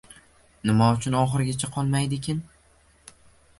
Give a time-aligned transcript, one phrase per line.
[0.69, 2.43] Nima uchun oxirigacha qolmadiykin